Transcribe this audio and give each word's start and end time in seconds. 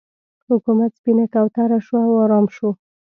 حکومت 0.49 0.91
سپینه 0.99 1.25
کوتره 1.33 1.79
شو 1.85 1.97
او 2.07 2.13
ارام 2.23 2.45
شو. 2.55 2.69